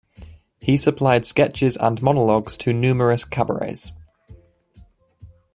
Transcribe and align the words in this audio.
He 0.59 0.77
supplied 0.77 1.27
sketches 1.27 1.77
and 1.77 2.01
monologues 2.01 2.57
to 2.57 2.73
numerous 2.73 3.23
cabarets. 3.23 3.91